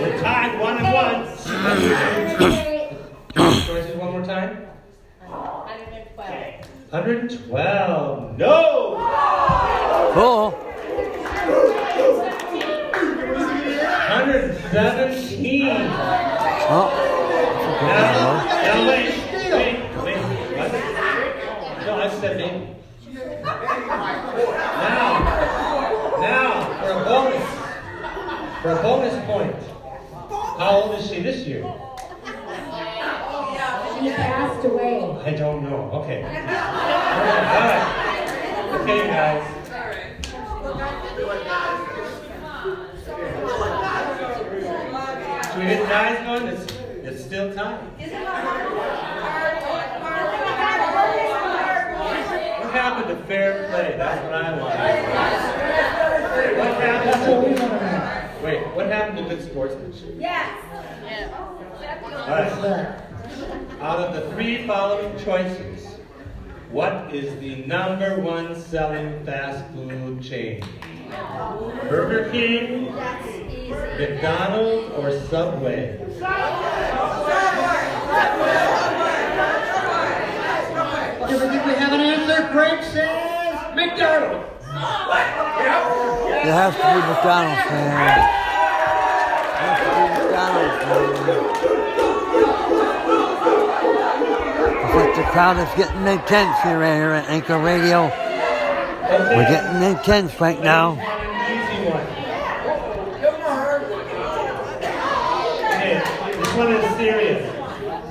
We're 0.00 0.16
tied 0.22 0.52
one 0.58 0.78
and 0.78 0.88
one. 0.94 1.20
Choices 3.66 3.96
one 3.96 4.12
more 4.12 4.24
time. 4.24 4.50
112. 5.28 6.66
112. 6.92 8.38
No! 8.38 8.96
Oh, 10.16 10.54
117. 14.24 16.53
Oh? 16.70 16.90
No, 21.86 21.94
I 21.96 22.08
said. 22.20 22.38
Now, 24.84 25.10
now 26.20 26.50
for 26.80 26.90
a 26.90 27.04
bonus, 27.04 27.46
for 28.62 28.70
a 28.70 28.82
bonus 28.82 29.16
point. 29.26 29.56
How 30.58 30.70
old 30.82 30.98
is 30.98 31.08
she 31.08 31.20
this 31.20 31.46
year? 31.46 31.62
She 34.00 34.10
passed 34.10 34.64
away. 34.64 35.18
I 35.24 35.30
don't 35.32 35.62
know. 35.64 35.90
Okay. 36.02 36.24
Alright. 36.24 38.00
Okay, 38.74 39.06
guys. 39.06 39.53
Hit 45.94 46.26
one? 46.26 46.48
It's, 46.48 46.72
it's 47.04 47.24
still 47.24 47.54
time. 47.54 47.78
What 52.60 52.72
happened 52.72 53.08
to 53.08 53.16
fair 53.26 53.68
play? 53.70 53.94
That's 53.96 54.24
what 54.24 54.34
I 54.34 54.50
want. 54.58 54.74
What 56.58 56.72
happened 56.80 57.20
to, 57.24 58.44
wait, 58.44 58.60
what 58.74 58.86
happened 58.86 59.18
to 59.18 59.24
good 59.36 59.44
sportsmanship? 59.44 60.16
Yes. 60.18 60.58
All 62.12 62.28
right. 62.28 62.96
Out 63.80 63.98
of 64.00 64.14
the 64.14 64.30
three 64.34 64.66
following 64.66 65.16
choices, 65.24 65.86
what 66.70 67.14
is 67.14 67.38
the 67.38 67.64
number 67.66 68.20
one 68.20 68.60
selling 68.60 69.24
fast 69.24 69.64
food 69.72 70.20
chain? 70.22 70.64
Burger 71.88 72.30
King, 72.32 72.92
McDonald's, 73.70 74.92
or 74.94 75.10
Subway? 75.28 75.96
Subway! 75.98 76.20
Subway! 76.20 76.90
Subway! 80.52 81.24
Everything 81.32 81.62
we 81.66 81.72
have 81.74 81.92
an 81.92 82.00
answer, 82.00 82.48
Craig 82.52 82.82
says 82.92 83.74
McDonald's. 83.74 84.50
it 86.44 86.52
has 86.52 86.74
to 86.74 86.80
be 86.80 87.00
McDonald's, 87.08 87.64
man. 87.70 87.92
It 88.04 89.64
has 89.64 89.78
to 89.80 89.88
be 89.94 90.04
McDonald's, 90.20 90.78
man. 90.84 91.04
It's 94.84 94.94
like 94.94 95.14
the 95.16 95.24
crowd 95.32 95.56
is 95.56 95.72
getting 95.76 96.06
intense 96.06 96.56
here, 96.62 96.80
here 96.80 97.12
at 97.12 97.28
Anchor 97.30 97.58
Radio. 97.58 98.10
We're 99.08 99.48
getting 99.48 99.82
intense 99.82 100.38
right 100.40 100.60
now. 100.62 100.92
Easy 100.92 101.90
one. 101.90 102.24
Okay, 105.84 106.43
this 106.54 106.66
one 106.66 106.72
is 106.72 106.96
serious. 106.96 107.52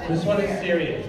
This 0.10 0.26
one 0.26 0.42
is 0.42 0.60
serious. 0.60 1.08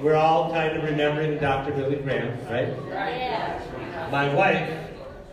We're 0.00 0.14
all 0.14 0.52
kind 0.52 0.76
of 0.76 0.84
remembering 0.84 1.38
Dr. 1.38 1.72
Billy 1.72 1.96
Graham, 1.96 2.38
right? 2.48 4.12
My 4.12 4.32
wife 4.32 4.70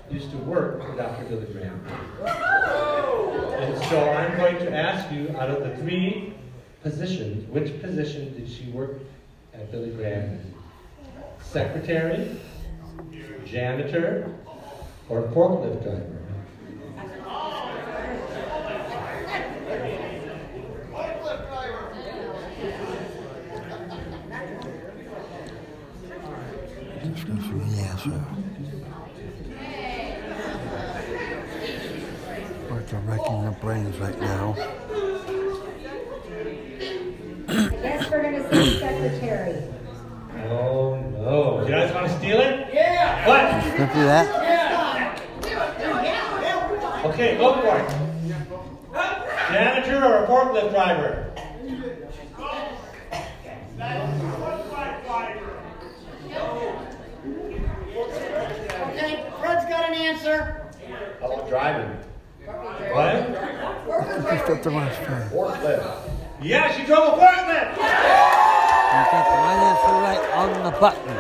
used 0.10 0.32
to 0.32 0.38
work 0.38 0.82
for 0.82 0.96
Dr. 0.96 1.26
Billy 1.26 1.46
Graham. 1.46 1.80
And 2.26 3.84
so 3.86 4.10
I'm 4.10 4.36
going 4.36 4.58
to 4.66 4.76
ask 4.76 5.12
you, 5.12 5.30
out 5.38 5.52
of 5.52 5.60
the 5.62 5.78
three 5.84 6.34
positions, 6.82 7.48
which 7.50 7.80
position 7.80 8.34
did 8.34 8.50
she 8.50 8.72
work 8.72 8.98
at 9.54 9.72
Billy 9.72 9.92
Graham? 9.92 10.40
Secretary, 11.40 12.36
janitor, 13.46 14.34
or 15.08 15.22
forklift 15.22 15.84
driver? 15.84 16.14
This 27.04 27.24
goes 27.26 27.46
for 28.04 28.10
the 28.10 28.16
answer. 28.16 28.26
We're 32.70 32.82
directing 32.82 33.42
their 33.42 33.52
brains 33.62 33.98
right 33.98 34.20
now. 34.20 34.56
Yes, 37.48 38.10
we're 38.10 38.24
gonna 38.24 38.50
say 38.50 38.80
secretary. 38.80 39.64
Oh 40.50 41.00
no. 41.12 41.62
You 41.62 41.72
guys 41.72 41.94
want 41.94 42.08
to 42.08 42.18
steal 42.18 42.40
it? 42.40 42.74
Yeah. 42.74 43.28
What? 43.28 43.78
Don't 43.78 43.94
do 43.94 44.04
that. 44.04 44.26
Okay, 47.06 47.38
go 47.38 47.62
for 47.62 47.78
it. 47.78 47.90
Janitor 49.52 50.04
or 50.04 50.24
a 50.24 50.28
forklift 50.28 50.72
driver? 50.72 51.30
Okay, 58.88 59.14
Fred's 59.40 59.66
got 59.70 59.90
an 59.90 59.96
answer. 60.14 60.70
How 61.20 61.32
about 61.32 61.50
driving? 61.50 61.90
What? 62.46 63.14
Just 64.32 64.50
at 64.50 64.64
the 64.64 64.70
last 64.70 65.02
time. 65.04 65.30
Forklift. 65.30 66.10
Yeah, 66.42 66.72
she 66.76 66.86
drove 66.86 67.14
a 67.14 67.22
forklift. 67.22 67.76
You 67.76 67.82
got 69.10 69.26
the 69.26 69.38
right 69.42 69.62
answer 69.70 69.96
right 70.06 70.24
on 70.38 70.50
the 70.64 70.72
button. 70.80 71.16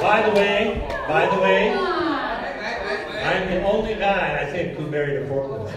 By 0.00 0.18
the 0.22 0.32
way, 0.34 0.86
by 1.08 1.26
the 1.26 1.40
way, 1.40 1.72
I'm 3.24 3.50
the 3.50 3.62
only 3.64 3.94
guy 3.94 4.38
I 4.40 4.44
think 4.52 4.78
who 4.78 4.86
married 4.86 5.22
a 5.22 5.26
forklift. 5.28 5.74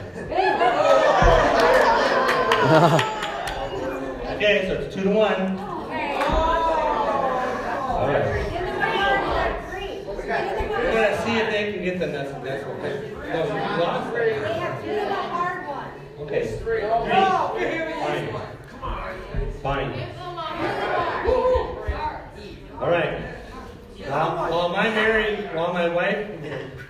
okay, 4.35 4.67
so 4.67 4.73
it's 4.81 4.93
two 4.93 5.03
to 5.03 5.09
one. 5.09 5.57
All 8.01 8.07
right. 8.07 8.51
We're 10.07 10.27
gonna 10.27 11.21
see 11.91 12.03
if 12.03 12.11
they 12.11 12.15
can 12.15 12.23
get 12.23 12.33
the 12.33 12.39
next 12.39 12.43
next 12.43 12.67
one. 12.67 12.81
No, 12.81 13.45
you 13.45 13.53
lost. 13.81 14.15
Okay, 16.19 16.43
three. 16.57 16.81
Fine. 16.81 18.27
Fine. 19.61 19.91
All 22.79 22.89
right. 22.89 23.35
While, 24.07 24.51
while 24.51 24.69
my 24.69 24.89
married, 24.89 25.53
while 25.53 25.73
my 25.73 25.87
wife, 25.87 26.27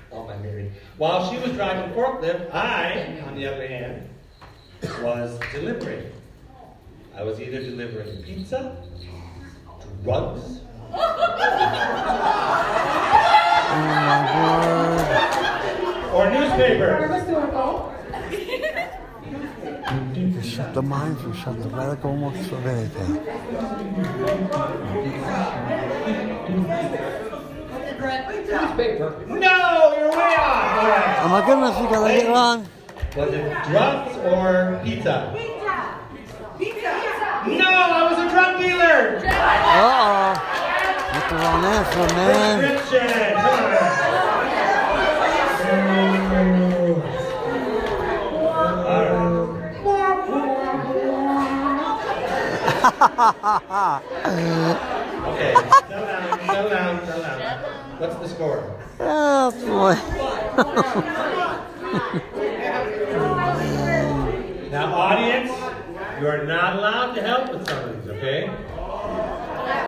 while 0.10 0.26
my 0.26 0.38
married, 0.38 0.72
while 0.98 1.30
she 1.30 1.38
was 1.40 1.52
driving 1.52 1.92
forklift, 1.94 2.54
I, 2.54 3.22
on 3.28 3.36
the 3.36 3.48
other 3.48 3.68
hand, 3.68 4.10
was 5.02 5.38
delivering. 5.52 6.12
I 7.16 7.24
was 7.24 7.40
either 7.42 7.60
delivering 7.60 8.24
pizza, 8.24 8.78
drugs, 10.04 10.62
You 20.16 20.42
shut 20.44 20.74
the 20.74 20.82
minds 20.82 21.22
and 21.22 21.34
shut 21.36 21.62
the 21.64 21.70
radical 21.70 22.16
most 22.16 22.52
of 22.52 22.66
anything. 22.66 23.16
No, 29.28 29.96
you're 29.98 30.12
way 30.12 30.36
off. 30.38 30.78
All 30.78 30.90
right. 30.90 31.20
Oh 31.22 31.28
my 31.30 31.42
goodness, 31.46 31.78
you 31.80 31.88
gotta 31.90 32.14
get 32.14 32.30
on. 32.30 32.68
Was 33.16 33.34
it 33.34 33.46
drugs 33.70 34.18
or 34.18 34.82
pizza? 34.84 35.32
Pizza. 35.34 36.00
pizza? 36.58 36.92
No, 37.48 37.70
I 37.70 38.12
was 38.12 38.20
a 38.20 38.30
drug 38.30 38.60
dealer. 38.60 39.18
Uh-oh. 39.26 40.34
That's 41.14 41.28
the 41.30 41.36
wrong 41.38 41.64
answer, 41.66 42.08
man. 42.16 42.60
Prescription. 42.78 44.11
Okay, 55.32 55.54
settle 55.54 56.06
down, 56.06 56.40
settle 56.48 56.70
down, 56.70 57.06
settle 57.06 57.22
down. 57.22 57.60
What's 58.00 58.16
the 58.22 58.28
score? 58.28 58.76
Oh 59.00 59.52
boy. 59.52 59.96
Now, 64.72 64.94
audience, 64.96 65.52
you 66.20 66.28
are 66.28 66.46
not 66.46 66.78
allowed 66.78 67.14
to 67.14 67.22
help 67.22 67.52
with 67.54 67.68
some 67.68 67.78
of 67.90 68.04
these, 68.04 68.12
okay? 68.14 68.50